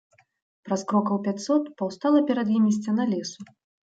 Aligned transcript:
Праз 0.69 0.81
крокаў 0.91 1.19
пяцьсот 1.27 1.67
паўстала 1.81 2.19
перад 2.31 2.47
імі 2.57 2.71
сцяна 2.79 3.03
лесу. 3.13 3.39